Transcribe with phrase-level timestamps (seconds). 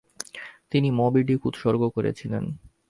[0.71, 2.43] তিনি মবি-ডিক উৎসর্গ করেছিলেন।